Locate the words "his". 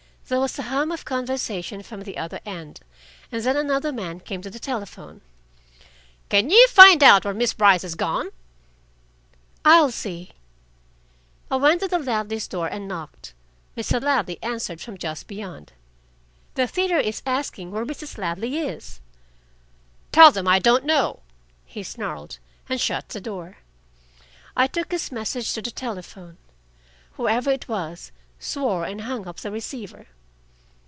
24.93-25.11